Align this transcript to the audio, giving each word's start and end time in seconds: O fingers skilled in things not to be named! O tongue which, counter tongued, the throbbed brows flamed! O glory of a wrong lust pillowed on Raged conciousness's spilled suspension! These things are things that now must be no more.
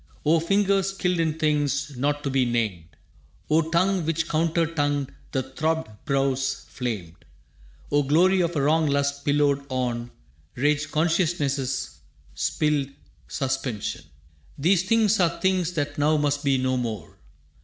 O 0.25 0.39
fingers 0.39 0.95
skilled 0.95 1.19
in 1.19 1.37
things 1.37 1.95
not 1.95 2.23
to 2.23 2.31
be 2.31 2.43
named! 2.43 2.85
O 3.51 3.69
tongue 3.69 4.03
which, 4.03 4.27
counter 4.27 4.65
tongued, 4.65 5.11
the 5.31 5.43
throbbed 5.43 5.91
brows 6.05 6.65
flamed! 6.71 7.23
O 7.91 8.01
glory 8.01 8.41
of 8.41 8.55
a 8.55 8.61
wrong 8.63 8.87
lust 8.87 9.23
pillowed 9.23 9.63
on 9.69 10.09
Raged 10.55 10.91
conciousness's 10.91 11.99
spilled 12.33 12.89
suspension! 13.27 14.03
These 14.57 14.85
things 14.89 15.19
are 15.19 15.39
things 15.39 15.73
that 15.73 15.99
now 15.99 16.17
must 16.17 16.43
be 16.43 16.57
no 16.57 16.77
more. 16.77 17.19